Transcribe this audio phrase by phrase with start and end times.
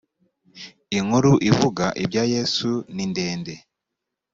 [0.97, 3.53] inkuru ivuga ibya yesu nindende.